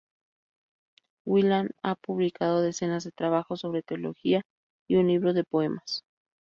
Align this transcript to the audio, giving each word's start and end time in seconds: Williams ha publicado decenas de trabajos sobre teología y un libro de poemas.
Williams 1.27 1.75
ha 1.83 1.93
publicado 1.93 2.63
decenas 2.63 3.03
de 3.03 3.11
trabajos 3.11 3.59
sobre 3.59 3.83
teología 3.83 4.41
y 4.89 4.95
un 4.95 5.05
libro 5.07 5.33
de 5.33 5.43
poemas. 5.43 6.03